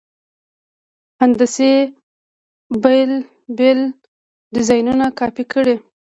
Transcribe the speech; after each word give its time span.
هندسي 1.21 1.73
بېل 2.83 3.11
بېل 3.57 3.79
ډیزاینونه 4.55 5.05
کاپي 5.19 5.43
کړئ. 5.51 5.75